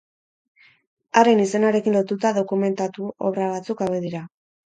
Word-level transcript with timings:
Haren 1.19 1.43
izenarekin 1.43 1.97
lotuta 1.99 2.33
dokumentatu 2.39 3.13
obra 3.31 3.53
batzuk 3.53 3.87
hauek 3.87 4.05
dira. 4.09 4.23